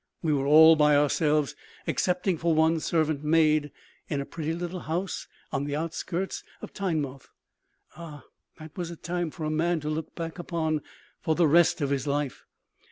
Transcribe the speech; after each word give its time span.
We 0.23 0.33
were 0.33 0.47
all 0.47 0.75
by 0.75 0.95
ourselves, 0.95 1.55
excepting 1.85 2.35
for 2.39 2.55
one 2.55 2.79
servant 2.79 3.23
maid, 3.23 3.71
in 4.09 4.19
a 4.19 4.25
pretty 4.25 4.51
little 4.51 4.79
house 4.79 5.27
on 5.51 5.65
the 5.65 5.75
outskirts 5.75 6.43
of 6.59 6.73
Teignmouth. 6.73 7.29
Ah! 7.95 8.23
that 8.57 8.75
was 8.75 8.89
a 8.89 8.95
time 8.95 9.29
for 9.29 9.43
a 9.43 9.51
man 9.51 9.79
to 9.81 9.89
look 9.91 10.15
back 10.15 10.39
upon 10.39 10.81
for 11.19 11.35
the 11.35 11.47
rest 11.47 11.81
of 11.81 11.91
his 11.91 12.07
life. 12.07 12.45